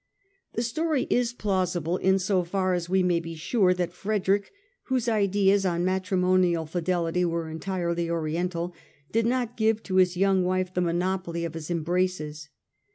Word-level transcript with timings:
The 0.53 0.63
story 0.63 1.05
is 1.11 1.31
plausible 1.31 1.97
in 1.97 2.17
so 2.17 2.43
far 2.43 2.73
as 2.73 2.89
we 2.89 3.03
may 3.03 3.19
be 3.19 3.35
sure 3.35 3.71
that 3.75 3.93
Frederick, 3.93 4.51
whose 4.85 5.07
ideas 5.07 5.63
on 5.63 5.85
matrimonial 5.85 6.65
fidelity 6.65 7.23
were 7.23 7.47
entirely 7.51 8.09
Oriental, 8.09 8.73
did 9.11 9.27
not 9.27 9.57
give 9.57 9.83
to 9.83 9.97
his 9.97 10.17
young 10.17 10.43
wife 10.43 10.73
the 10.73 10.81
monopoly 10.81 11.45
of 11.45 11.53
his 11.53 11.69
embraces. 11.69 12.49